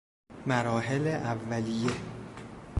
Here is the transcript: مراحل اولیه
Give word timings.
مراحل 0.47 1.07
اولیه 1.07 1.91